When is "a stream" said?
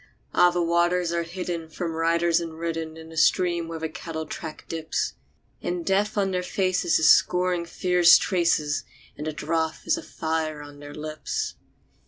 3.11-3.67